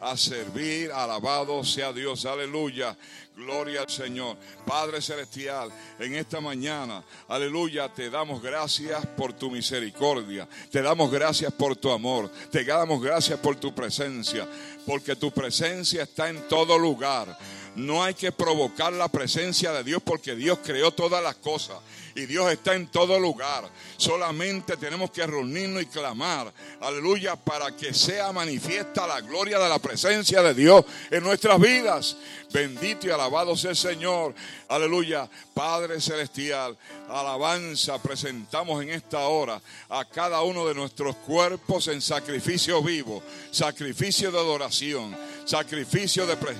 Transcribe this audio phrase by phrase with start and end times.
[0.00, 0.90] a servir.
[0.92, 2.96] Alabado sea Dios, aleluya.
[3.36, 4.36] Gloria al Señor.
[4.64, 10.48] Padre Celestial, en esta mañana, aleluya, te damos gracias por tu misericordia.
[10.70, 12.30] Te damos gracias por tu amor.
[12.50, 14.46] Te damos gracias por tu presencia.
[14.86, 17.36] Porque tu presencia está en todo lugar.
[17.76, 21.78] No hay que provocar la presencia de Dios porque Dios creó todas las cosas
[22.14, 23.68] y Dios está en todo lugar.
[23.96, 29.78] Solamente tenemos que reunirnos y clamar, aleluya, para que sea manifiesta la gloria de la
[29.78, 32.16] presencia de Dios en nuestras vidas.
[32.52, 34.32] Bendito y alabado sea el Señor.
[34.68, 36.76] Aleluya, Padre Celestial,
[37.08, 44.30] alabanza presentamos en esta hora a cada uno de nuestros cuerpos en sacrificio vivo, sacrificio
[44.30, 46.36] de adoración, sacrificio de...
[46.36, 46.54] Pre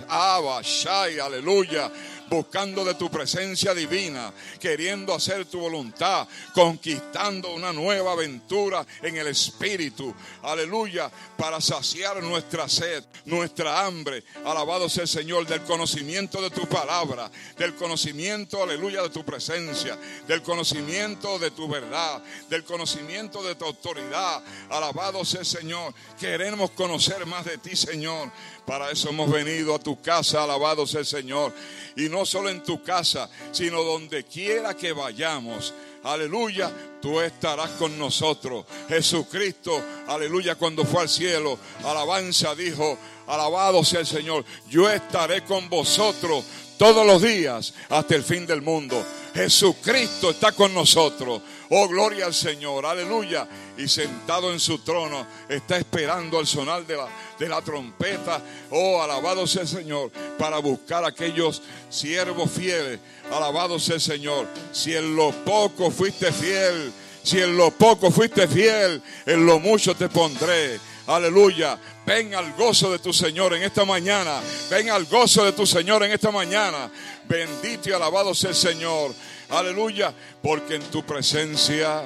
[1.05, 1.91] Shai, aleluya
[2.29, 9.29] buscando de tu presencia divina, queriendo hacer tu voluntad, conquistando una nueva aventura en el
[9.29, 10.15] Espíritu.
[10.43, 14.25] Aleluya, para saciar nuestra sed, nuestra hambre.
[14.45, 19.99] Alabado sea el Señor del conocimiento de tu palabra, del conocimiento, aleluya, de tu presencia,
[20.27, 24.43] del conocimiento de tu verdad, del conocimiento de tu autoridad.
[24.71, 25.95] Alabado sea el Señor.
[26.19, 28.31] Queremos conocer más de ti, Señor.
[28.67, 31.53] Para eso hemos venido a tu casa, alabado sea el Señor.
[31.97, 35.75] Y no solo en tu casa, sino donde quiera que vayamos.
[36.05, 36.71] Aleluya,
[37.03, 38.65] tú estarás con nosotros.
[38.89, 45.69] Jesucristo, aleluya, cuando fue al cielo, alabanza dijo, alabado sea el Señor, yo estaré con
[45.69, 46.45] vosotros
[46.77, 49.05] todos los días hasta el fin del mundo.
[49.35, 51.43] Jesucristo está con nosotros.
[51.71, 53.49] Oh, gloria al Señor, aleluya.
[53.77, 57.09] Y sentado en su trono está esperando al sonar de la,
[57.39, 58.41] de la trompeta.
[58.71, 63.01] Oh, alabado sea el Señor, para buscar a aquellos siervos fieles.
[63.33, 64.47] Alabado sea el Señor.
[64.71, 66.93] Si en lo poco fuiste fiel,
[67.25, 70.79] si en lo poco fuiste fiel, en lo mucho te pondré.
[71.07, 71.79] Aleluya.
[72.07, 74.41] Ven al gozo de tu Señor en esta mañana.
[74.71, 76.91] Ven al gozo de tu Señor en esta mañana.
[77.29, 79.13] Bendito y alabado sea el Señor.
[79.51, 80.15] Aleluya.
[80.43, 82.05] Porque en tu presencia,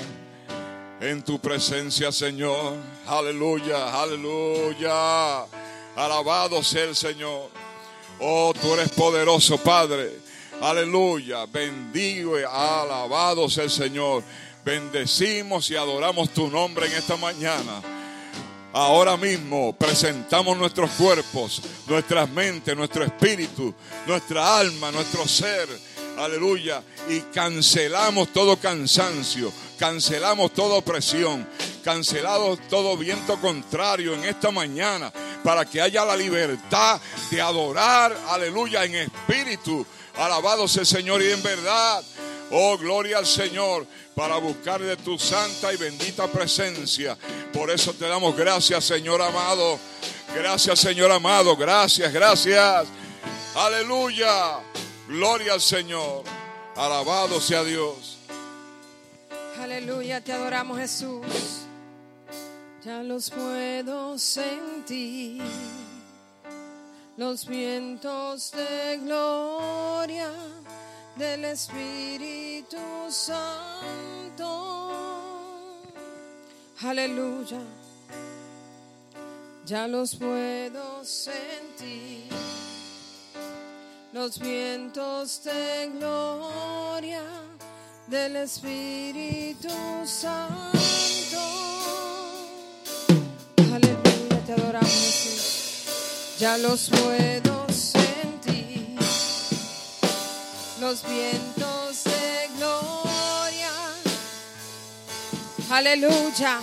[1.01, 2.75] en tu presencia, Señor.
[3.07, 5.43] Aleluya, aleluya.
[5.95, 7.51] Alabado sea el Señor.
[8.21, 10.13] Oh, tú eres poderoso, Padre.
[10.61, 11.47] Aleluya.
[11.47, 14.25] Bendigo y alabado sea el Señor.
[14.65, 17.81] Bendecimos y adoramos tu nombre en esta mañana.
[18.81, 23.75] Ahora mismo presentamos nuestros cuerpos, nuestras mentes, nuestro espíritu,
[24.07, 25.69] nuestra alma, nuestro ser.
[26.17, 26.81] Aleluya.
[27.09, 31.45] Y cancelamos todo cansancio, cancelamos toda opresión,
[31.83, 35.13] cancelamos todo viento contrario en esta mañana
[35.43, 37.01] para que haya la libertad
[37.33, 39.85] de adorar, aleluya, en espíritu.
[40.17, 42.01] Alabado sea el Señor y en verdad.
[42.51, 47.17] Oh, gloria al Señor para buscar de tu santa y bendita presencia.
[47.53, 49.79] Por eso te damos gracias, Señor amado.
[50.35, 51.57] Gracias, Señor amado.
[51.57, 52.87] Gracias, gracias.
[53.55, 54.61] Aleluya.
[55.09, 56.25] Gloria al Señor.
[56.77, 58.19] Alabado sea Dios.
[59.61, 61.27] Aleluya, te adoramos Jesús.
[62.85, 65.43] Ya los puedo sentir.
[67.17, 70.31] Los vientos de gloria
[71.19, 72.79] del Espíritu
[73.11, 74.47] Santo.
[76.83, 77.59] Aleluya.
[79.67, 82.29] Ya los puedo sentir.
[84.13, 87.23] Los vientos de gloria
[88.07, 89.69] del Espíritu
[90.05, 91.41] Santo.
[93.75, 97.48] Aleluya, te adoramos Ya los puedo
[100.89, 103.71] los vientos de gloria.
[105.71, 106.61] Aleluya.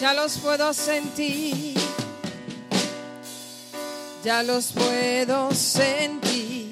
[0.00, 1.76] Ya los puedo sentir.
[4.22, 6.70] Ya los puedo sentir.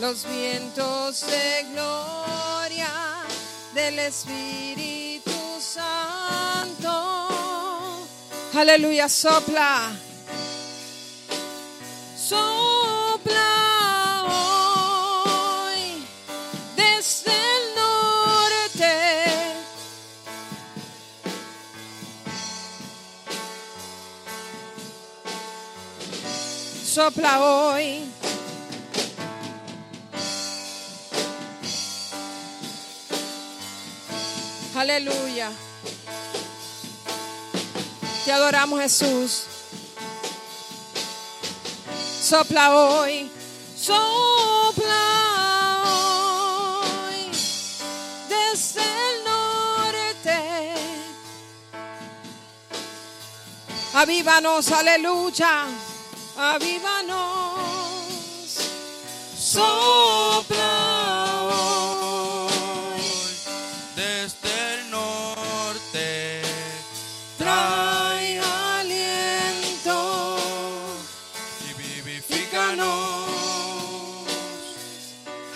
[0.00, 2.90] Los vientos de gloria
[3.74, 6.90] del Espíritu Santo.
[8.54, 9.92] Aleluya, sopla.
[12.16, 12.87] sopla
[27.40, 28.04] hoy.
[34.74, 35.50] Aleluya.
[38.24, 39.44] Te adoramos Jesús.
[42.20, 43.30] Sopla hoy.
[43.76, 45.04] Sopla
[45.86, 47.30] hoy.
[48.28, 50.74] Desde el norte.
[53.94, 55.66] Avívanos, aleluya.
[56.40, 57.18] Avívanos.
[59.36, 60.68] Sopla
[61.42, 62.52] hoy
[63.96, 66.42] desde el norte.
[67.36, 68.38] Trae
[68.70, 70.38] aliento.
[71.68, 72.86] y vivifícanos.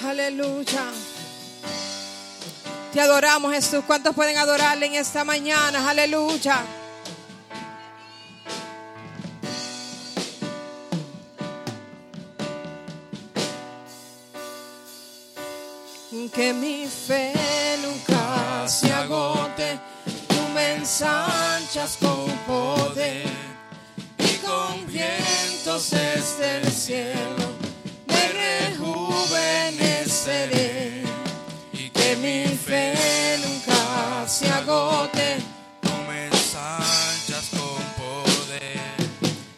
[0.04, 0.90] Aleluya.
[2.92, 3.84] Te adoramos, Jesús.
[3.86, 5.88] ¿Cuántos pueden adorarle en esta mañana?
[5.88, 6.81] Aleluya.
[16.42, 17.32] Que mi fe
[17.84, 19.78] nunca se agote.
[20.26, 23.28] Tú me ensanchas con poder
[24.18, 27.52] y con vientos desde el cielo
[28.08, 31.04] me rejuveneceré
[31.72, 35.36] Y que mi fe nunca se agote
[35.80, 38.80] tú me ensanchas con poder.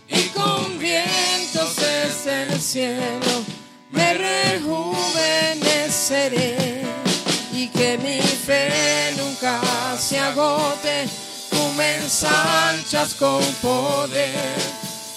[0.07, 3.43] y con vientos desde el cielo
[3.91, 6.54] me rejuveneceré
[7.75, 9.61] que mi fe nunca
[9.99, 11.09] se agote.
[11.51, 14.55] Tú me ensanchas con poder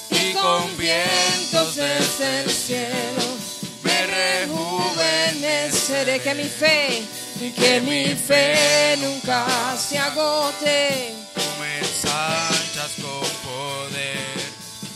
[0.09, 3.38] y con vientos desde el cielo.
[3.83, 6.19] Me rejuveneceré.
[6.19, 7.04] Que mi fe
[7.39, 9.45] y que mi fe nunca
[9.77, 11.13] se agote.
[11.36, 14.38] Tú me ensanchas con poder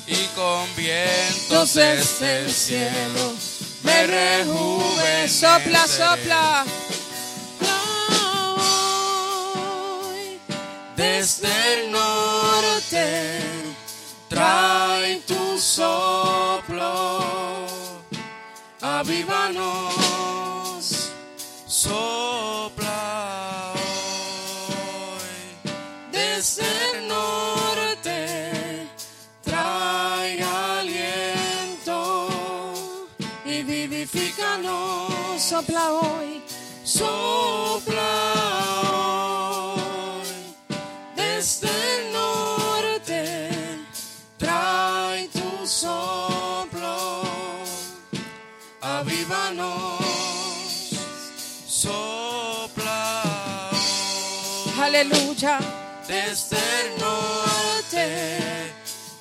[0.07, 3.35] y con vientos desde el cielo.
[3.83, 6.65] Me rejuve sopla sopla
[11.01, 13.41] desde el norte
[14.29, 17.25] trae tu soplo.
[18.81, 20.05] Avívanos
[21.65, 25.57] Sopla hoy.
[26.11, 28.87] Desde el norte
[29.43, 32.29] trae aliento
[33.43, 35.41] y vivifícanos.
[35.41, 36.43] Sopla hoy.
[36.83, 38.30] Sopla
[55.01, 55.59] aleluya
[56.07, 58.73] desde el norte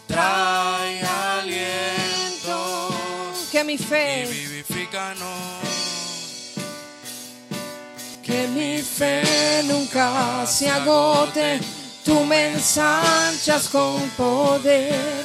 [0.07, 2.91] trae aliento
[3.51, 5.39] que mi y fe vivifícanos
[8.23, 11.61] Que mi fe nunca se agote,
[12.05, 15.25] tú me ensanchas con poder.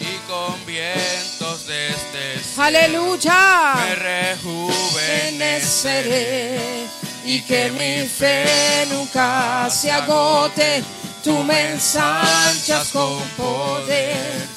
[0.00, 3.74] y con vientos desde cielo Aleluya.
[3.76, 6.86] me Rejuveneceré
[7.28, 10.82] y que mi fe nunca se agote,
[11.22, 14.48] tú me ensanchas con poder.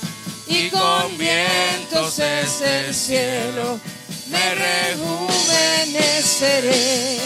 [0.48, 3.78] Y con vientos desde el cielo
[4.30, 7.18] me rejuveneceré.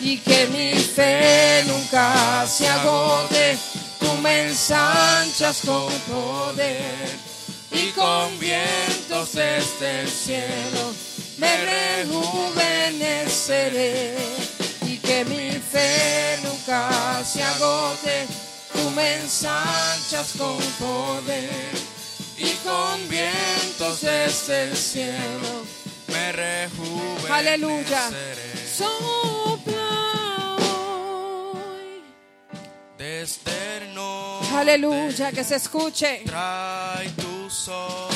[0.00, 3.56] Y que mi fe nunca se agote,
[4.00, 7.16] tú me ensanchas con poder
[7.70, 10.92] y con vientos desde el cielo
[11.38, 11.56] me
[12.02, 14.49] rejuveneceré
[15.10, 18.26] que mi fe nunca se agote,
[18.72, 21.50] tú me ensanchas con poder
[22.38, 25.64] y con vientos desde el cielo
[26.06, 28.02] me rejuveneceré Aleluya.
[28.78, 30.56] sopla
[31.64, 32.04] hoy.
[32.96, 36.22] desde el norte Aleluya, que se escuche.
[36.24, 38.09] trae tu soplo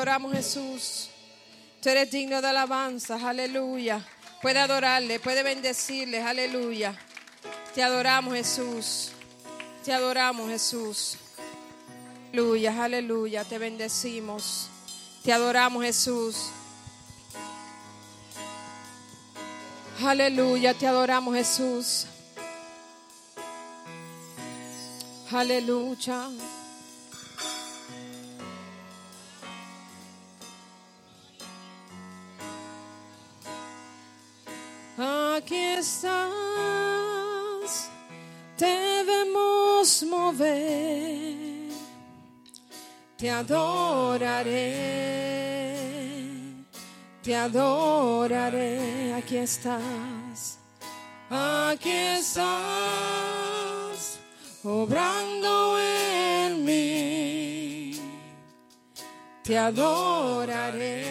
[0.00, 1.10] adoramos Jesús.
[1.82, 4.02] Tú eres digno de alabanza, aleluya.
[4.40, 6.94] Puede adorarle, puede bendecirle, aleluya.
[7.74, 9.12] Te adoramos Jesús.
[9.84, 11.18] Te adoramos Jesús.
[12.32, 14.70] Aleluya, aleluya, te bendecimos.
[15.22, 16.46] Te adoramos Jesús.
[20.02, 22.06] Aleluya, te adoramos Jesús.
[25.30, 26.30] Aleluya.
[35.42, 36.20] Aquí estás,
[38.58, 41.72] te vemos mover,
[43.16, 44.50] te adoraré,
[47.22, 50.58] te adoraré, aquí estás,
[51.30, 54.18] Aquí estás,
[54.62, 57.98] obrando en mí.
[59.44, 61.06] Te adoraré,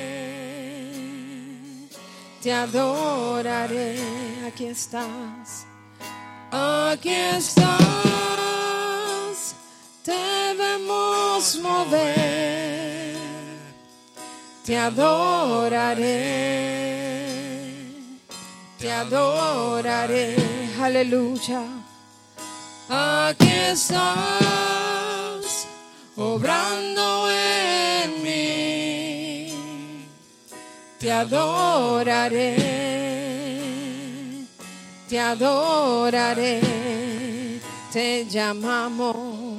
[2.43, 4.18] te adoraré.
[4.49, 5.67] Aquí estás,
[6.51, 7.69] aquí estás.
[10.03, 13.15] Debemos mover,
[14.65, 16.07] te adoraré,
[18.79, 20.35] te adoraré.
[20.81, 21.61] Aleluya.
[22.89, 24.07] Aquí estás,
[26.17, 29.53] obrando en mí.
[30.99, 32.88] Te adoraré,
[35.09, 36.61] te adoraré,
[37.91, 39.57] te llamamos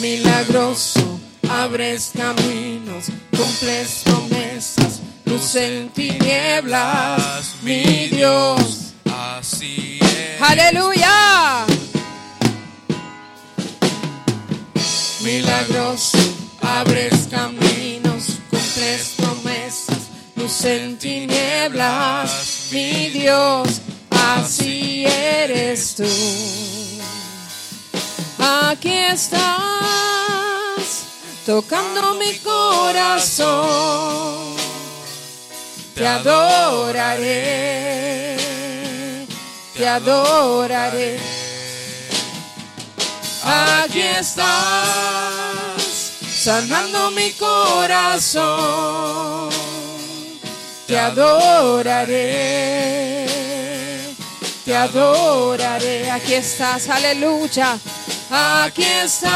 [0.00, 1.18] milagroso,
[1.50, 8.92] abres caminos, cumples promesas, luz en tinieblas, mi Dios.
[9.12, 10.42] Así es.
[10.42, 11.66] Aleluya.
[15.22, 16.18] Milagroso,
[16.62, 19.98] abres caminos, cumples promesas,
[20.36, 23.80] luz en tinieblas, mi Dios,
[24.36, 26.04] así eres tú.
[28.38, 29.40] Aquí estás,
[31.46, 33.46] tocando mi corazón,
[35.94, 37.26] te adoraré,
[39.74, 41.18] te adoraré.
[43.44, 45.82] Aquí estás,
[46.42, 48.68] sanando mi corazón.
[50.86, 52.16] Te adoraré,
[54.68, 56.10] te adoraré.
[56.10, 57.78] Aquí estás, aleluya.
[58.30, 59.32] Aquí estás,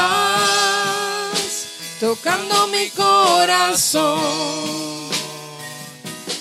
[1.99, 4.21] tocando mi corazón.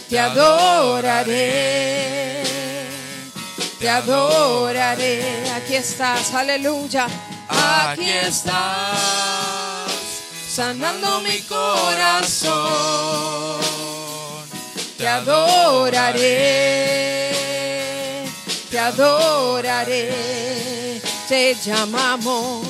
[0.09, 1.63] Te adoraré,
[3.79, 5.49] te adoraré.
[5.55, 7.07] Aquí estás, aleluya.
[7.47, 8.53] Aquí estás,
[10.53, 12.51] sanando mi corazón.
[14.97, 17.20] Te adoraré,
[18.71, 20.09] te adoraré.
[21.27, 22.65] Te llamamos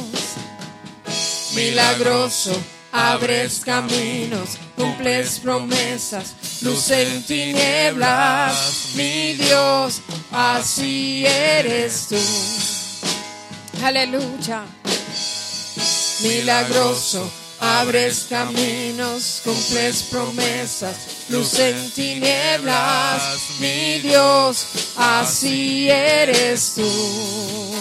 [1.54, 2.52] milagroso.
[2.94, 12.18] Abres caminos, cumples promesas, luz en tinieblas, mi Dios, así eres tú.
[13.82, 14.66] Aleluya.
[16.22, 17.32] Milagroso,
[17.62, 20.96] abres caminos, cumples promesas,
[21.30, 23.22] luz en tinieblas,
[23.60, 24.66] mi Dios,
[24.98, 27.72] así eres tú.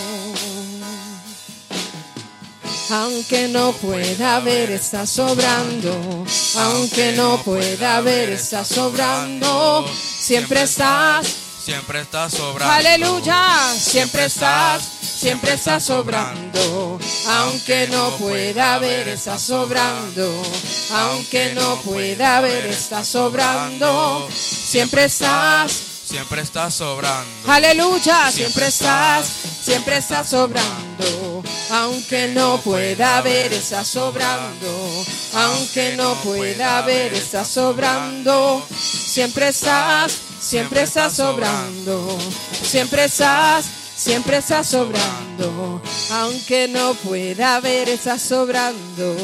[2.90, 6.26] Aunque no pueda ver, está sobrando.
[6.56, 9.86] Aunque no pueda ver, está sobrando.
[10.18, 11.26] Siempre estás,
[11.62, 12.72] Siempre estás sobrando.
[12.74, 13.74] aleluya.
[13.78, 16.98] Siempre estás, siempre estás sobrando.
[17.28, 20.42] Aunque no pueda ver, está sobrando.
[20.92, 24.28] Aunque no pueda ver, está sobrando.
[24.32, 27.30] Siempre estás, Siempre estás sobrando.
[27.46, 29.26] Aleluya, siempre estás,
[29.62, 31.44] siempre estás sobrando.
[31.70, 35.04] Aunque no pueda ver, estás sobrando.
[35.34, 38.66] Aunque no pueda ver, estás sobrando.
[38.76, 42.18] Siempre estás, siempre estás sobrando.
[42.62, 43.66] Siempre estás,
[43.96, 45.82] siempre estás sobrando.
[46.10, 49.16] Aunque no pueda ver, estás sobrando.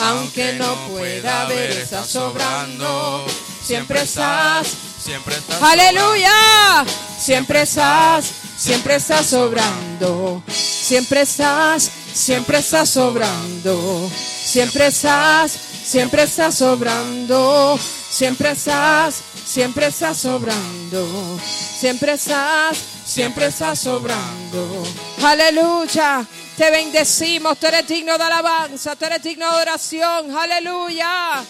[0.00, 3.26] Aunque no pueda ver, estás sobrando.
[3.64, 4.66] Siempre estás,
[5.02, 6.84] Siempre estás Aleluya.
[7.18, 10.42] Siempre estás, siempre estás sobrando.
[10.48, 14.10] Siempre estás, siempre estás sobrando.
[14.44, 17.78] Siempre estás, siempre estás sobrando.
[18.10, 21.38] Siempre estás, siempre estás sobrando.
[21.44, 24.82] Siempre estás, siempre estás sobrando.
[25.22, 26.26] Aleluya.
[26.56, 30.34] Te bendecimos, tú eres digno de alabanza, tú eres digno de oración.
[30.34, 31.44] Aleluya.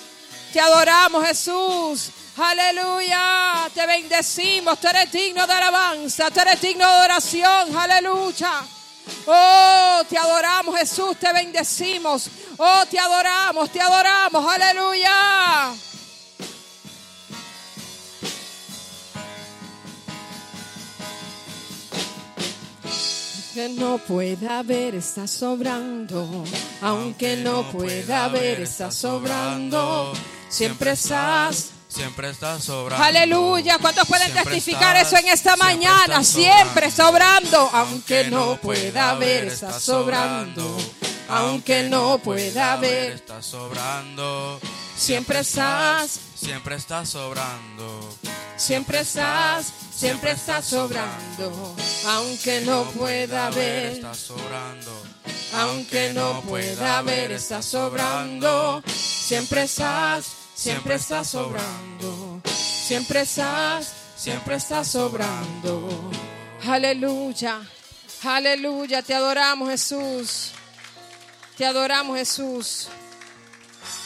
[0.52, 2.10] Te adoramos, Jesús.
[2.36, 3.70] Aleluya.
[3.72, 4.80] Te bendecimos.
[4.80, 6.28] Tú eres digno de alabanza.
[6.32, 7.76] Tú eres digno de oración.
[7.76, 8.64] Aleluya.
[9.26, 11.16] Oh, te adoramos, Jesús.
[11.20, 12.28] Te bendecimos.
[12.56, 13.70] Oh, te adoramos.
[13.70, 14.44] Te adoramos.
[14.52, 15.72] Aleluya.
[23.54, 26.44] Que no pueda ver, está sobrando.
[26.80, 30.12] Aunque no pueda ver, está sobrando.
[30.48, 31.70] Siempre estás.
[31.86, 33.04] Siempre estás sobrando.
[33.04, 33.76] Aleluya.
[33.78, 36.04] ¿Cuántos pueden Siempre testificar estás, eso en esta siempre mañana?
[36.20, 37.70] estás Siempre sobrando.
[37.74, 40.76] Aunque no pueda ver, está sobrando.
[41.28, 44.58] Aunque no pueda ver, Estás sobrando.
[44.96, 46.18] siempre estás.
[46.34, 48.16] siempre estás sobrando.
[48.62, 51.74] Siempre estás, siempre estás sobrando,
[52.06, 55.02] aunque no pueda ver, estás sobrando.
[55.54, 58.80] aunque no pueda ver, estás sobrando.
[58.86, 66.12] Siempre estás, siempre estás sobrando, siempre estás, siempre estás sobrando.
[66.64, 67.62] Aleluya,
[68.22, 70.52] aleluya, te adoramos Jesús,
[71.56, 72.86] te adoramos Jesús.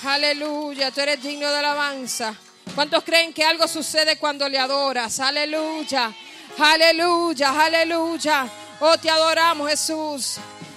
[0.03, 2.35] Aleluya, tú eres digno de alabanza.
[2.77, 5.19] ¿Cuántos creen que algo sucede cuando le adoras?
[5.19, 6.13] Aleluya,
[6.59, 8.47] aleluya, aleluya.
[8.81, 10.35] Oh, te adoramos Jesús.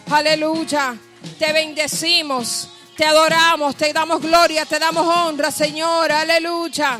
[0.10, 0.96] Aleluya.
[1.38, 6.10] Te bendecimos, te adoramos, te damos gloria, te damos honra, Señor.
[6.10, 6.98] Aleluya.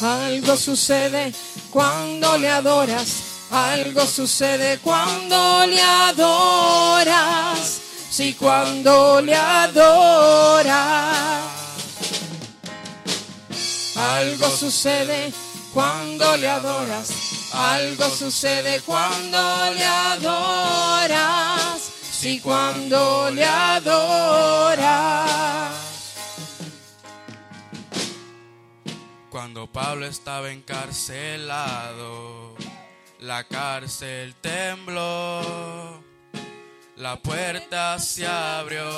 [0.00, 1.34] Algo sucede
[1.70, 3.31] cuando le adoras.
[3.52, 7.82] Algo sucede cuando le adoras.
[8.10, 10.72] Sí, cuando le adoras.
[13.94, 15.34] Algo sucede
[15.74, 17.10] cuando le adoras.
[17.52, 21.90] Algo sucede cuando le adoras.
[22.10, 24.80] Sí, cuando le adoras.
[29.28, 32.54] Cuando Pablo estaba encarcelado,
[33.22, 36.02] la cárcel tembló,
[36.96, 38.90] la puerta se abrió,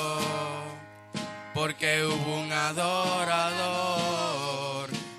[1.53, 4.09] porque hubo un adorador.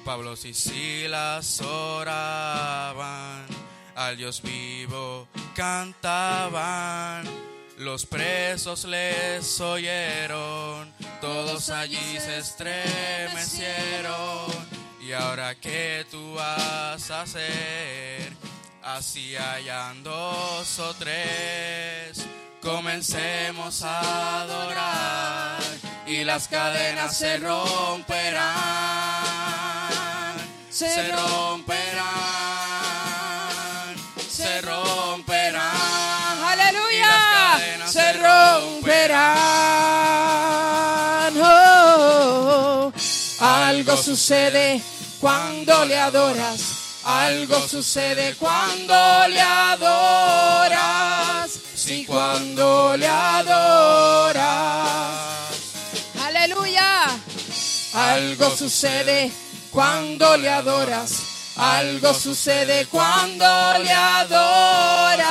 [0.04, 3.46] Pablo y Silas oraban,
[3.94, 7.24] al Dios vivo cantaban.
[7.78, 14.50] Los presos les oyeron, todos allí se estremecieron.
[15.00, 18.34] ¿Y ahora qué tú vas a hacer?
[18.86, 22.24] Así hayan dos o tres,
[22.62, 25.58] comencemos a adorar
[26.06, 28.46] y las cadenas se romperán,
[30.70, 32.06] se romperán,
[34.30, 36.44] se romperán.
[36.44, 37.58] Aleluya.
[37.88, 39.26] Se romperán.
[41.42, 42.92] Oh,
[43.40, 44.80] algo sucede
[45.20, 46.75] cuando le adoras.
[47.08, 50.76] Algo sucede cuando le adoras.
[51.76, 54.42] Sí, cuando le adoras.
[56.20, 57.04] Aleluya.
[57.94, 59.30] Algo sucede
[59.70, 61.52] cuando le adoras.
[61.56, 63.46] Algo sucede cuando
[63.84, 65.22] le adoras.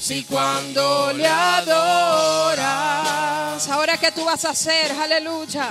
[0.00, 2.58] Sí, cuando le adoras.
[3.68, 4.90] Ahora, ¿qué tú vas a hacer?
[4.90, 5.68] Aleluya.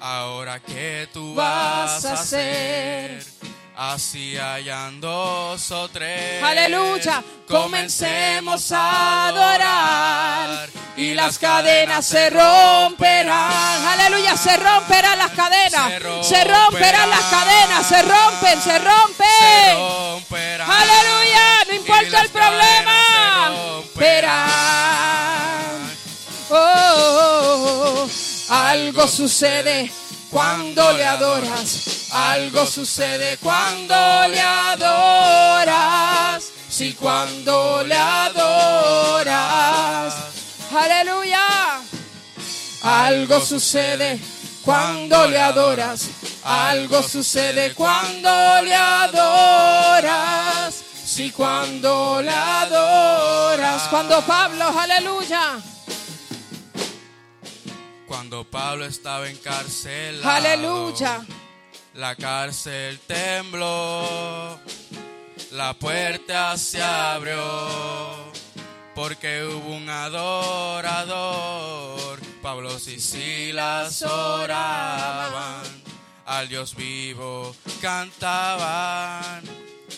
[0.00, 3.35] Ahora que tú Vas a hacer.
[3.76, 6.42] Así hayan dos o tres.
[6.42, 7.22] Aleluya.
[7.46, 13.86] Comencemos a adorar y las cadenas se romperán.
[13.86, 14.36] Aleluya.
[14.36, 15.92] Se romperán las cadenas.
[16.26, 17.86] Se romperán las cadenas.
[17.86, 19.76] Se rompen, se rompen.
[20.60, 21.64] Aleluya.
[21.68, 23.52] No importa el problema.
[23.76, 24.56] romperán.
[26.50, 28.08] Oh.
[28.48, 29.90] Algo sucede
[30.30, 31.85] cuando le adoras.
[32.16, 33.94] Algo sucede cuando
[34.28, 36.50] le adoras.
[36.66, 39.34] Sí, cuando le adoras.
[40.74, 41.82] Aleluya.
[42.82, 44.18] Algo sucede
[44.62, 46.08] cuando le adoras.
[46.42, 50.74] Algo sucede cuando le adoras.
[51.04, 53.82] Sí, cuando le adoras.
[53.90, 55.58] Cuando Pablo, aleluya.
[58.08, 61.26] Cuando Pablo estaba encarcelado, Aleluya.
[61.96, 64.60] La cárcel tembló,
[65.52, 67.40] la puerta se abrió,
[68.94, 72.20] porque hubo un adorador.
[72.42, 75.62] Pablo y Silas oraban,
[76.26, 79.42] al Dios vivo cantaban.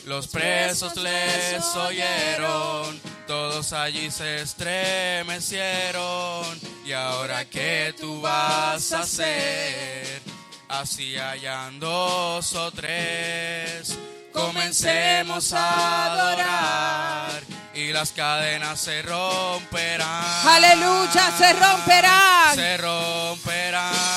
[0.07, 6.47] Los presos les oyeron, todos allí se estremecieron.
[6.87, 10.23] Y ahora que tú vas a hacer,
[10.69, 13.99] así hayan dos o tres,
[14.33, 17.43] comencemos a adorar
[17.75, 20.47] y las cadenas se romperán.
[20.47, 22.55] Aleluya, se romperán.
[22.55, 24.09] Se romperán.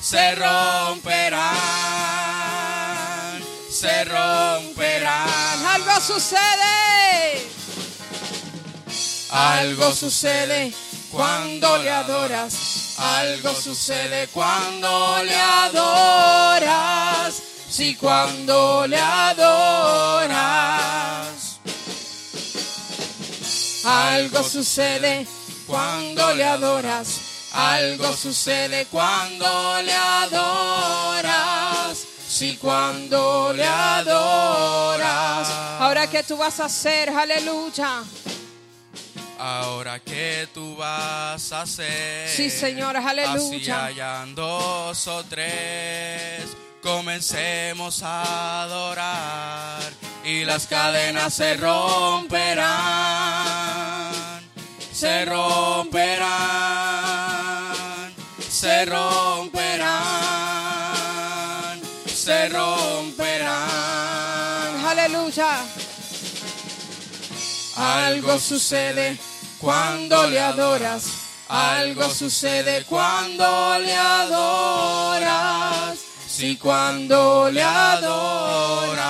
[0.00, 1.48] Se romperán.
[3.70, 5.66] Se romperán.
[5.66, 7.46] Algo sucede.
[9.30, 10.72] Algo sucede
[11.10, 12.77] cuando le adoras.
[12.98, 16.88] Algo sucede cuando le adoras.
[17.70, 20.38] Sí, cuando le adoras.
[23.84, 25.26] Algo sucede
[25.66, 27.20] cuando le adoras.
[27.52, 31.28] Algo sucede cuando le adoras.
[32.28, 35.48] Sí, cuando le adoras.
[35.78, 37.10] Ahora, ¿qué tú vas a hacer?
[37.10, 38.02] Aleluya.
[39.38, 42.28] Ahora que tú vas a hacer.
[42.28, 43.84] Sí, Señor, Así aleluya.
[43.86, 46.42] hayan dos o tres.
[46.82, 49.80] Comencemos a adorar
[50.24, 52.66] y las cadenas se romperán,
[54.92, 56.26] se romperán,
[58.48, 59.88] se romperán,
[62.06, 63.58] se romperán.
[64.86, 65.60] Aleluya.
[67.76, 69.16] Algo sucede
[69.60, 71.04] cuando le adoras.
[71.48, 75.38] Algo sucede cuando le adoras.
[76.28, 79.06] Sí, cuando le adoras.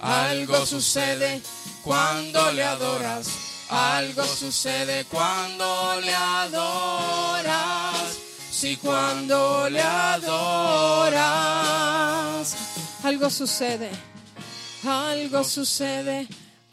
[0.00, 1.40] Algo sucede
[1.82, 3.28] cuando le adoras.
[3.70, 7.94] Algo sucede cuando le adoras.
[8.50, 11.16] Sí, cuando le adoras.
[13.04, 13.90] Algo sucede.
[14.84, 16.26] Algo sucede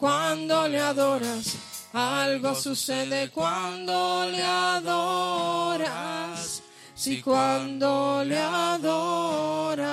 [0.06, 1.58] cuando le adoras.
[1.92, 5.82] Algo sucede cuando le adoras.
[6.94, 9.88] Sí, cuando le adoras.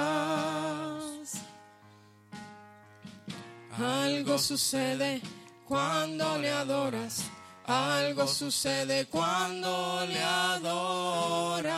[3.78, 5.22] Algo sucede
[5.66, 7.24] cuando le adoras.
[7.64, 11.72] Algo sucede cuando le adoras.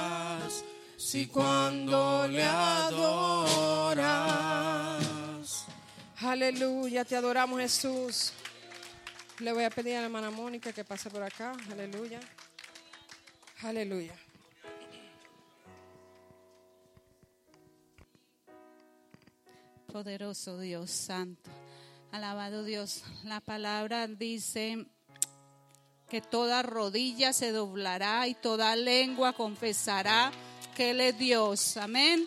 [0.97, 3.45] Sí, cuando le adoras.
[6.27, 8.33] Aleluya, te adoramos Jesús.
[9.41, 11.53] Le voy a pedir a la hermana Mónica que pase por acá.
[11.71, 12.19] Aleluya.
[13.63, 14.15] Aleluya.
[19.93, 21.51] Poderoso Dios Santo.
[22.11, 23.03] Alabado Dios.
[23.25, 24.87] La palabra dice
[26.09, 30.33] que toda rodilla se doblará y toda lengua confesará
[30.75, 31.77] que Él es Dios.
[31.77, 32.27] Amén.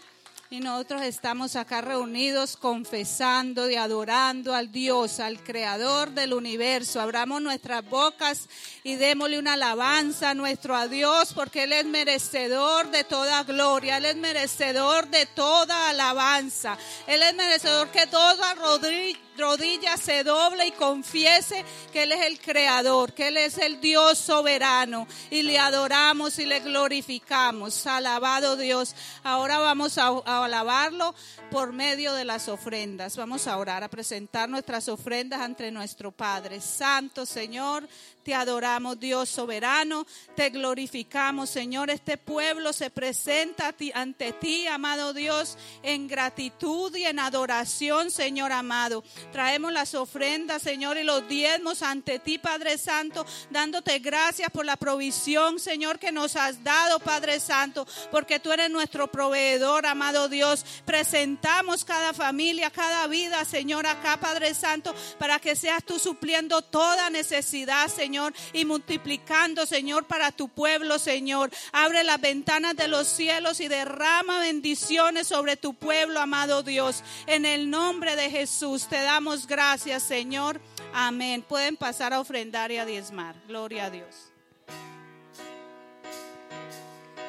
[0.49, 7.01] Y nosotros estamos acá reunidos confesando y adorando al Dios, al Creador del universo.
[7.01, 8.47] Abramos nuestras bocas
[8.81, 13.97] y démosle una alabanza a nuestro a Dios porque Él es merecedor de toda gloria,
[13.97, 16.77] Él es merecedor de toda alabanza.
[17.07, 22.39] Él es merecedor que toda rodilla rodilla se doble y confiese que Él es el
[22.39, 27.87] creador, que Él es el Dios soberano y le adoramos y le glorificamos.
[27.87, 28.95] Alabado Dios.
[29.23, 31.15] Ahora vamos a, a alabarlo
[31.51, 33.15] por medio de las ofrendas.
[33.15, 36.59] Vamos a orar, a presentar nuestras ofrendas ante nuestro Padre.
[36.61, 37.87] Santo Señor,
[38.27, 41.89] te adoramos Dios soberano, te glorificamos Señor.
[41.89, 49.01] Este pueblo se presenta ante ti, amado Dios, en gratitud y en adoración, Señor amado.
[49.31, 54.75] Traemos las ofrendas, Señor, y los diezmos ante ti, Padre Santo, dándote gracias por la
[54.75, 60.65] provisión, Señor, que nos has dado, Padre Santo, porque tú eres nuestro proveedor, amado Dios.
[60.83, 67.09] Presentamos cada familia, cada vida, Señor, acá, Padre Santo, para que seas tú supliendo toda
[67.09, 68.16] necesidad, Señor,
[68.53, 71.51] y multiplicando, Señor, para tu pueblo, Señor.
[71.71, 77.03] Abre las ventanas de los cielos y derrama bendiciones sobre tu pueblo, amado Dios.
[77.25, 80.59] En el nombre de Jesús te damos gracias, Señor.
[80.93, 81.41] Amén.
[81.41, 83.35] Pueden pasar a ofrendar y a diezmar.
[83.47, 84.31] Gloria a Dios.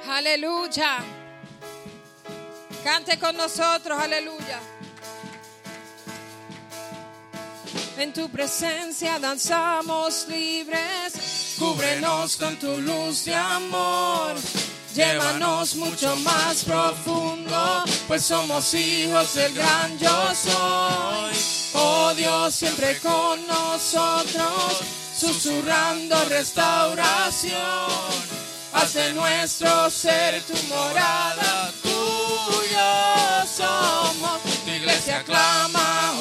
[0.08, 0.98] Aleluya.
[2.82, 4.60] Cante con nosotros, aleluya.
[7.98, 14.36] En tu presencia danzamos libres, cúbrenos con tu luz de amor.
[14.94, 21.34] Llévanos mucho más profundo, pues somos hijos del gran yo soy.
[21.74, 24.78] Oh Dios, siempre con nosotros,
[25.18, 27.58] susurrando restauración.
[28.74, 34.40] Haz de nuestro ser tu morada, tuyo somos.
[34.64, 36.17] Tu iglesia clama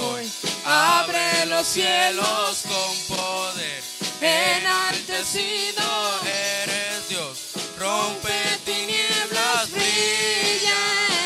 [1.57, 3.83] los cielos con poder.
[4.21, 5.83] enaltecido.
[6.23, 10.81] Eres Dios, rompe tinieblas, brilla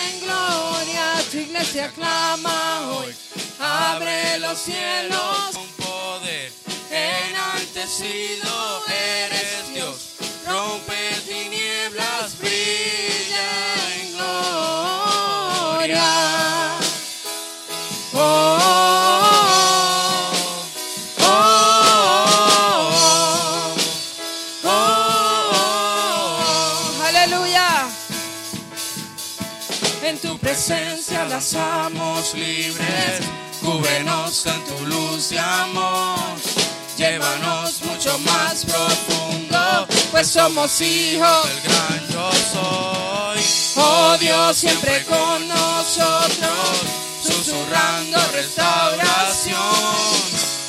[0.06, 1.22] en gloria.
[1.32, 3.14] Tu iglesia clama hoy,
[3.60, 5.52] abre los cielos.
[5.54, 6.54] con poder.
[6.90, 10.16] Enaltecido eres Dios,
[10.48, 13.81] rompe tinieblas, brilla
[30.64, 33.22] presencia lanzamos libres,
[33.62, 36.20] Cúbrenos con tu luz y amor.
[36.98, 41.48] Llévanos mucho más profundo, pues somos hijos.
[41.48, 43.40] del gran yo soy.
[43.76, 46.82] Oh Dios, siempre con nosotros,
[47.24, 49.58] susurrando restauración.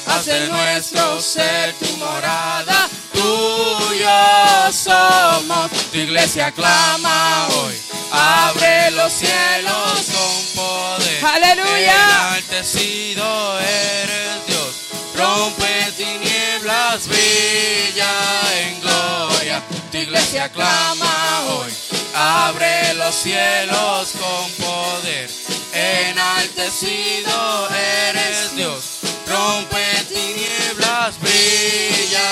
[0.07, 5.71] Haz de nuestro ser tu morada, tuyo somos.
[5.91, 7.75] Tu iglesia clama hoy,
[8.13, 11.25] abre los cielos con poder.
[11.25, 12.29] Aleluya.
[12.29, 14.75] Enaltecido eres Dios,
[15.17, 18.13] rompe tinieblas, brilla
[18.61, 19.63] en gloria.
[19.91, 21.73] Tu iglesia clama hoy,
[22.15, 25.31] abre los cielos con poder.
[25.73, 32.29] Enaltecido eres Dios, rompe tinieblas, brilla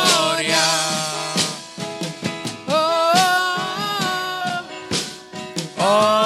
[5.94, 6.21] Oh,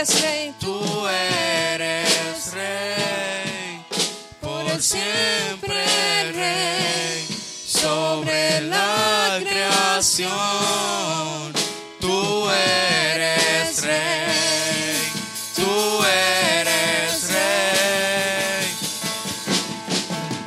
[0.00, 3.84] eres rey Tú eres rey,
[4.40, 5.84] por siempre
[6.32, 7.26] rey,
[7.66, 10.30] sobre la creación.
[12.00, 15.12] Tú eres rey,
[15.56, 18.74] tú eres rey.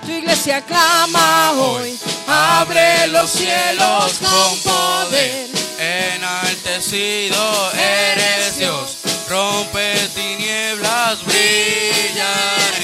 [0.06, 8.93] tu iglesia clama hoy Abre los cielos con poder, enaltecido eres Dios.
[9.34, 12.34] Rompe tinieblas, brilla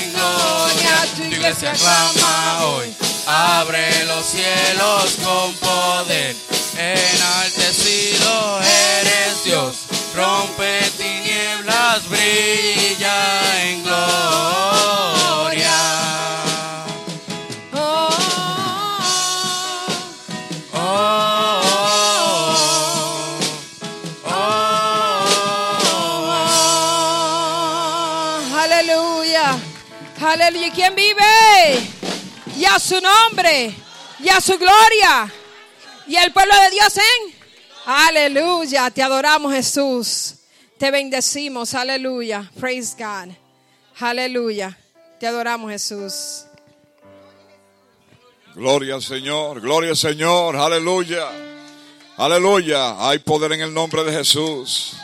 [0.01, 1.07] en gloria.
[1.15, 2.91] Tu iglesia clama hoy,
[3.27, 6.35] abre los cielos con poder,
[6.75, 8.59] enaltecido
[8.97, 9.75] eres Dios.
[10.15, 15.18] Rompe tinieblas, brilla en gloria.
[30.29, 30.67] Aleluya.
[30.67, 31.89] ¿Y quién vive
[32.57, 33.73] y a su nombre
[34.19, 35.31] y a su gloria.
[36.07, 37.33] Y el pueblo de Dios en
[37.85, 38.91] aleluya.
[38.91, 40.35] Te adoramos Jesús.
[40.77, 41.73] Te bendecimos.
[41.73, 42.49] Aleluya.
[42.59, 43.33] Praise God.
[43.99, 44.77] Aleluya.
[45.19, 46.45] Te adoramos Jesús.
[48.55, 51.29] Gloria al Señor, gloria al Señor, aleluya.
[52.17, 54.97] Aleluya, hay poder en el nombre de Jesús.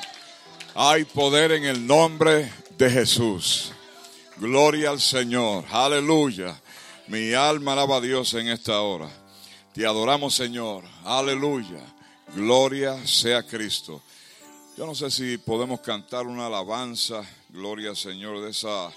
[0.73, 3.74] Hay poder en el nombre de Jesús.
[4.37, 6.59] Gloria al Señor, aleluya.
[7.07, 9.09] Mi alma alaba a Dios en esta hora.
[9.73, 11.79] Te adoramos, Señor, aleluya.
[12.35, 14.01] Gloria sea Cristo.
[14.77, 18.91] Yo no sé si podemos cantar una alabanza, gloria al Señor, de esa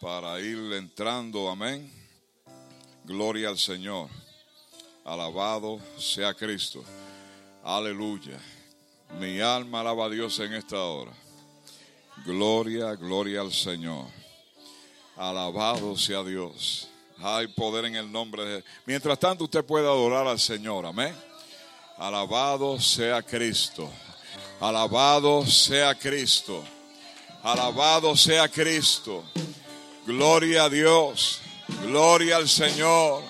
[0.00, 1.92] para ir entrando, amén.
[3.04, 4.10] Gloria al Señor.
[5.04, 6.84] Alabado sea Cristo.
[7.64, 8.38] Aleluya.
[9.18, 11.12] Mi alma alaba a Dios en esta hora.
[12.24, 14.21] Gloria, gloria al Señor.
[15.16, 16.88] Alabado sea Dios.
[17.22, 20.86] Hay poder en el nombre de Mientras tanto usted puede adorar al Señor.
[20.86, 21.14] Amén.
[21.98, 23.88] Alabado sea Cristo.
[24.60, 26.64] Alabado sea Cristo.
[27.42, 29.22] Alabado sea Cristo.
[30.06, 31.40] Gloria a Dios.
[31.82, 33.22] Gloria al Señor.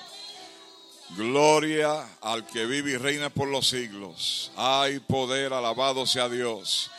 [1.15, 4.51] Gloria al que vive y reina por los siglos.
[4.55, 6.89] Hay poder, alabado sea Dios.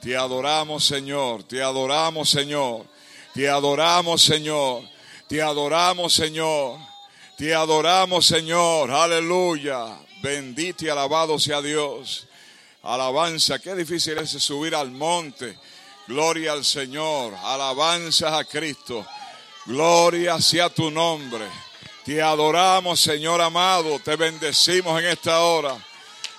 [0.00, 1.42] Te adoramos, Señor.
[1.42, 2.86] Te adoramos, Señor.
[3.34, 4.84] Te adoramos, Señor.
[5.26, 6.78] Te adoramos, Señor.
[7.36, 8.92] Te adoramos, Señor.
[8.92, 9.98] Aleluya.
[10.22, 12.28] Bendito y alabado sea Dios.
[12.84, 13.58] Alabanza.
[13.58, 15.58] Qué difícil es subir al monte.
[16.06, 17.34] Gloria al Señor.
[17.42, 19.04] Alabanza a Cristo.
[19.66, 21.48] Gloria sea tu nombre.
[22.04, 23.98] Te adoramos, Señor amado.
[23.98, 25.76] Te bendecimos en esta hora.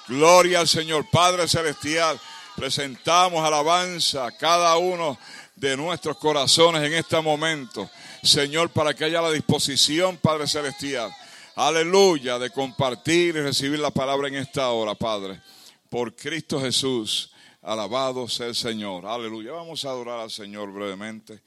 [0.08, 2.18] Gloria al Señor Padre Celestial.
[2.56, 5.18] Presentamos alabanza a cada uno
[5.56, 7.90] de nuestros corazones en este momento.
[8.22, 11.14] Señor, para que haya la disposición, Padre Celestial.
[11.56, 15.42] Aleluya, de compartir y recibir la palabra en esta hora, Padre.
[15.90, 17.32] Por Cristo Jesús.
[17.62, 19.06] Alabado sea el Señor.
[19.08, 19.54] Aleluya.
[19.54, 21.42] Vamos a adorar al Señor brevemente.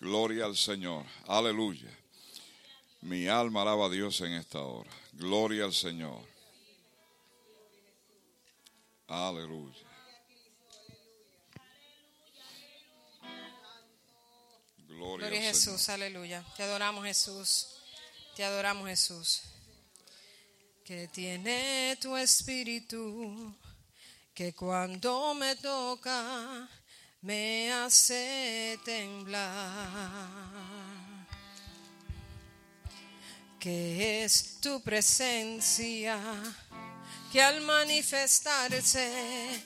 [0.00, 1.04] Gloria al Señor.
[1.28, 1.90] Aleluya.
[3.02, 4.90] Mi alma alaba a Dios en esta hora.
[5.12, 6.22] Gloria al Señor.
[9.06, 9.89] Aleluya.
[15.00, 15.78] Gloria, Gloria a Señor.
[15.78, 16.44] Jesús, aleluya.
[16.58, 17.68] Te adoramos Jesús.
[18.36, 19.40] Te adoramos Jesús.
[20.84, 23.56] Que tiene tu espíritu,
[24.34, 26.68] que cuando me toca
[27.22, 30.28] me hace temblar.
[33.58, 36.20] Que es tu presencia,
[37.32, 39.64] que al manifestarse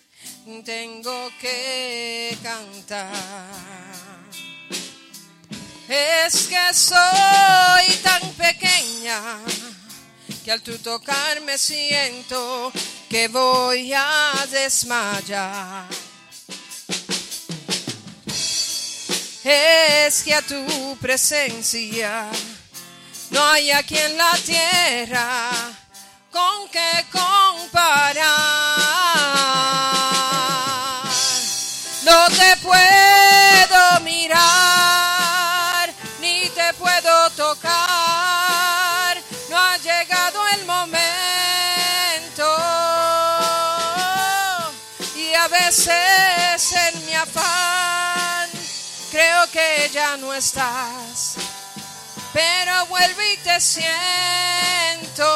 [0.64, 3.84] tengo que cantar.
[5.88, 9.20] Es que soy tan pequeña
[10.44, 12.72] que al tu tocarme siento
[13.08, 15.86] que voy a desmayar.
[19.44, 22.30] Es que a tu presencia
[23.30, 25.50] no hay aquí en la tierra
[26.30, 28.24] con qué comparar.
[32.04, 34.83] No te puedo mirar,
[49.54, 51.36] que ya no estás.
[52.32, 55.30] Pero vuelvo y te siento.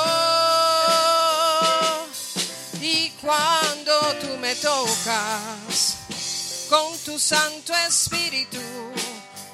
[2.80, 5.98] Y cuando tú me tocas
[6.68, 8.60] con tu Santo Espíritu,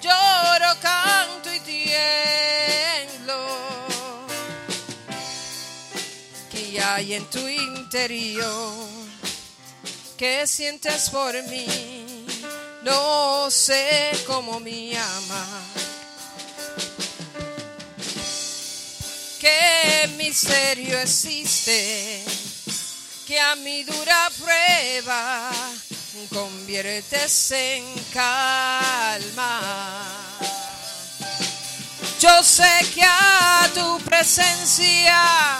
[0.00, 3.46] lloro, canto y tiemblo.
[6.50, 8.72] Que hay en tu interior,
[10.16, 12.03] que sientes por mí,
[12.84, 15.84] no sé cómo me amas.
[19.44, 22.24] qué misterio existe
[23.26, 25.50] que a mi dura prueba
[26.32, 29.60] conviertes en calma.
[32.20, 35.58] Yo sé que a tu presencia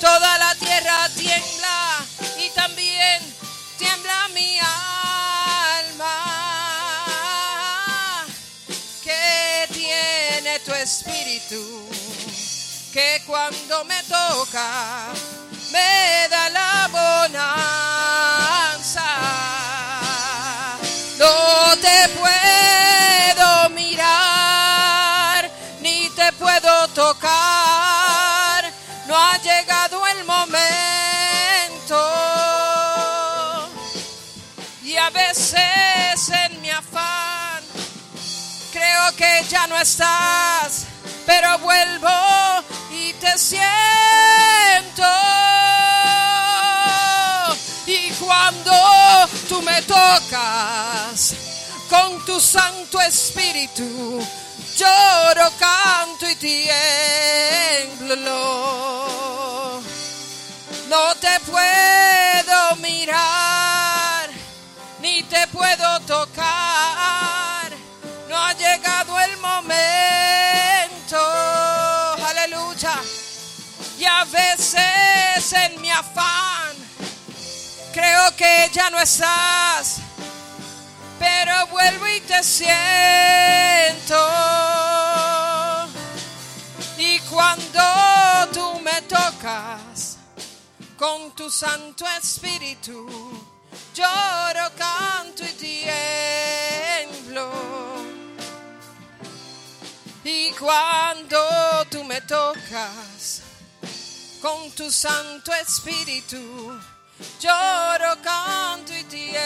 [0.00, 1.57] toda la tierra tiembla
[11.48, 11.88] espíritu
[12.92, 15.12] que cuando me toca
[15.72, 17.48] me da la bonanza.
[21.18, 28.64] No te puedo mirar, ni te puedo tocar,
[29.06, 30.50] no ha llegado el momento.
[34.84, 37.62] Y a veces en mi afán
[38.72, 40.86] creo que ya no estás,
[41.28, 42.08] pero vuelvo
[42.90, 43.60] y te siento.
[47.84, 48.72] Y cuando
[49.46, 51.34] tú me tocas
[51.90, 54.26] con tu Santo Espíritu,
[54.74, 56.36] lloro, canto y
[58.06, 58.22] tiemblo.
[60.88, 64.30] No te puedo mirar,
[65.02, 66.67] ni te puedo tocar.
[74.20, 76.74] A veces en mi afán
[77.92, 80.00] creo que ya no estás.
[81.18, 82.68] Pero vuelvo y te siento.
[86.96, 87.82] Y cuando
[88.52, 90.16] tú me tocas
[90.96, 93.06] con tu Santo Espíritu,
[93.94, 95.52] lloro, canto y
[97.14, 97.52] tiemblo.
[100.24, 101.38] Y cuando
[101.90, 103.42] tú me tocas
[104.40, 106.78] con tu Santo Espíritu,
[107.40, 109.36] lloro, canto y tiemblo.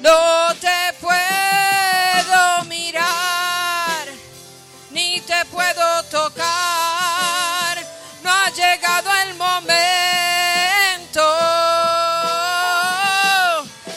[0.00, 4.06] No te puedo mirar,
[4.90, 7.78] ni te puedo tocar,
[8.22, 9.60] no ha llegado el momento.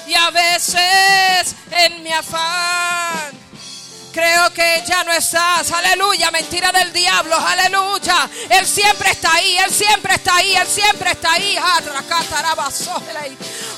[0.07, 2.62] Y a veces en mi afán
[4.53, 5.71] que ya no estás.
[5.71, 7.35] Aleluya, mentira del diablo.
[7.35, 8.29] Aleluya.
[8.49, 11.57] Él siempre está ahí, Él siempre está ahí, Él siempre está ahí.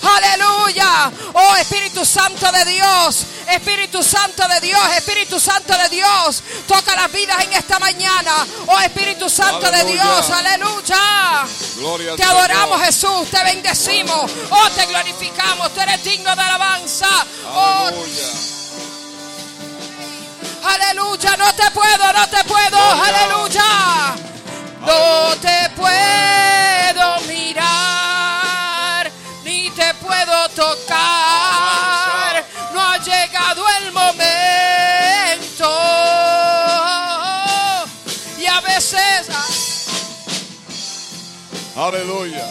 [0.01, 1.11] Aleluya.
[1.33, 3.25] Oh Espíritu Santo de Dios.
[3.47, 6.43] Espíritu Santo de Dios, Espíritu Santo de Dios.
[6.67, 8.45] Toca las vidas en esta mañana.
[8.67, 10.03] Oh Espíritu Santo de Aleluya.
[10.03, 10.29] Dios.
[10.29, 11.45] Aleluya.
[11.77, 12.81] Gloria Te adoramos.
[12.81, 14.31] Jesús, te bendecimos.
[14.49, 15.73] Oh, te glorificamos.
[15.73, 17.07] Tú eres digno de alabanza.
[17.53, 17.89] Oh,
[20.67, 24.15] aleluya, no te puedo, no te puedo, aleluya.
[24.85, 29.11] No te puedo mirar,
[29.43, 32.45] ni te puedo tocar.
[32.73, 34.15] No ha llegado el momento.
[38.37, 39.27] Y a veces...
[41.75, 42.45] Ah, aleluya.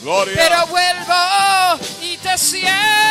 [0.00, 0.34] Gloria.
[0.36, 3.05] Pero vuelvo y te siento.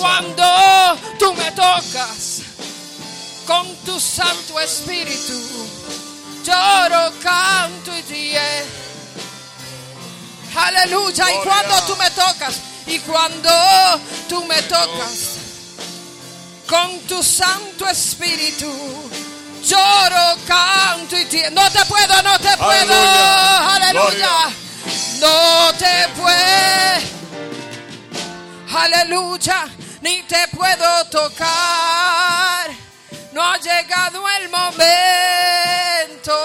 [0.00, 2.40] Cuando tú me tocas
[3.46, 5.38] con tu Santo Espíritu,
[6.42, 8.64] lloro, canto y ríe.
[10.56, 11.32] Aleluya.
[11.32, 13.50] Y cuando tú me tocas, y cuando
[14.26, 15.36] tú me tocas
[16.66, 18.72] con tu Santo Espíritu,
[19.66, 21.50] lloro, canto y ríe.
[21.50, 22.94] No te puedo, no te puedo.
[23.68, 23.74] Aleluya.
[23.74, 24.30] Aleluya.
[25.20, 27.20] No te puedo.
[28.72, 29.68] Aleluya,
[30.00, 32.70] ni te puedo tocar.
[33.32, 36.36] No ha llegado el momento.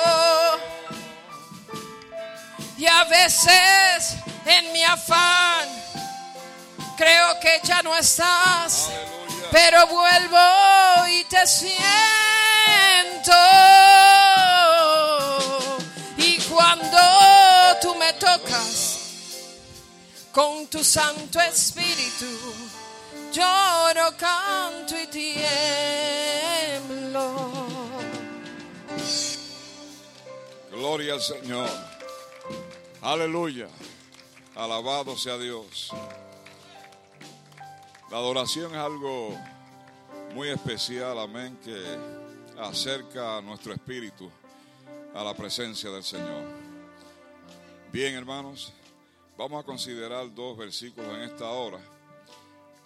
[2.78, 5.68] Y a veces en mi afán
[6.98, 9.50] creo que ya no estás, Aleluya.
[9.52, 11.76] pero vuelvo y te siento.
[16.18, 16.98] Y cuando
[17.82, 19.00] tú me tocas
[20.32, 22.28] con tu Santo Espíritu,
[23.36, 25.52] lloro, canto y tiemblo.
[30.72, 31.70] Gloria al Señor.
[33.02, 33.68] Aleluya.
[34.56, 35.92] Alabado sea Dios.
[38.10, 39.38] La adoración es algo
[40.34, 41.76] muy especial, amén, que
[42.60, 44.32] acerca a nuestro espíritu
[45.14, 46.44] a la presencia del Señor.
[47.92, 48.72] Bien, hermanos,
[49.38, 51.95] vamos a considerar dos versículos en esta hora.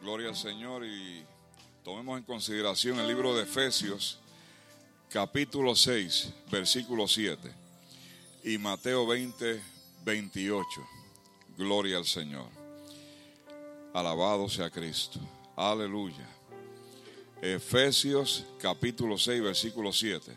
[0.02, 1.26] Gloria al Señor y
[1.84, 4.20] tomemos en consideración el libro de Efesios,
[5.10, 7.52] capítulo 6, versículo 7
[8.46, 9.62] y Mateo 20,
[10.06, 10.88] 28.
[11.58, 12.48] Gloria al Señor.
[13.94, 15.20] Alabado sea Cristo.
[15.58, 16.30] Aleluya.
[17.42, 20.32] Efesios capítulo 6, versículo 7.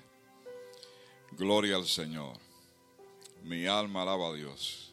[1.32, 2.36] Gloria al Señor.
[3.44, 4.92] Mi alma alaba a Dios.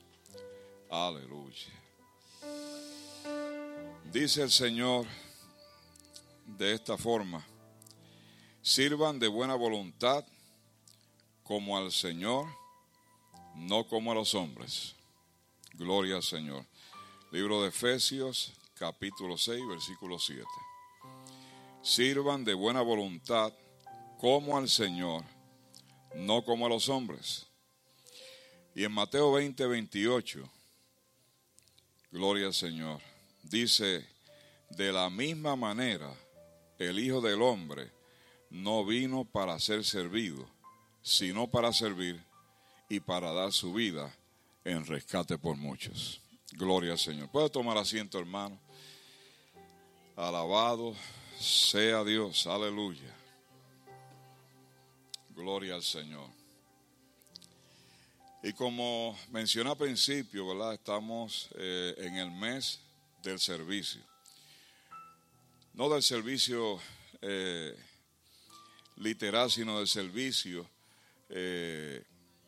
[0.92, 1.79] Aleluya.
[4.12, 5.06] Dice el Señor
[6.46, 7.46] de esta forma.
[8.62, 10.26] Sirvan de buena voluntad
[11.44, 12.48] como al Señor
[13.56, 14.96] no como a los hombres.
[15.74, 16.66] Gloria al Señor.
[17.32, 20.44] Libro de Efesios, capítulo 6, versículo 7.
[21.84, 23.54] Sirvan de buena voluntad
[24.18, 25.24] como al Señor,
[26.16, 27.46] no como a los hombres.
[28.74, 30.50] Y en Mateo 20, 28,
[32.12, 33.02] gloria al Señor,
[33.50, 34.06] dice,
[34.70, 36.14] de la misma manera,
[36.78, 37.92] el Hijo del Hombre
[38.50, 40.48] no vino para ser servido,
[41.02, 42.24] sino para servir
[42.88, 44.16] y para dar su vida
[44.64, 46.22] en rescate por muchos.
[46.54, 47.30] Gloria al Señor.
[47.30, 48.60] Puede tomar asiento, hermano.
[50.16, 50.96] Alabado
[51.40, 52.48] sea Dios.
[52.48, 53.16] Aleluya.
[55.36, 56.30] Gloria al Señor.
[58.42, 60.74] Y como mencioné al principio, ¿verdad?
[60.74, 62.80] Estamos eh, en el mes
[63.24, 64.02] del servicio.
[65.74, 66.80] No del servicio
[67.22, 67.76] eh,
[68.98, 70.70] literal, sino del servicio
[71.30, 72.04] eh,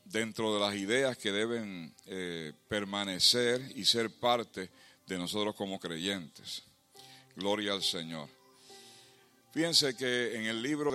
[0.05, 4.69] dentro de las ideas que deben eh, permanecer y ser parte
[5.07, 6.63] de nosotros como creyentes.
[7.36, 8.28] Gloria al Señor.
[9.53, 10.89] Fíjense que en el libro